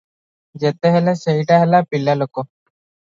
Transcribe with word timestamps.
ଯେତେ 0.61 0.91
ହେଲେ 0.95 1.13
ସେଇଟା 1.19 1.59
ହେଲା 1.65 1.83
ପିଲାଲୋକ। 1.91 2.45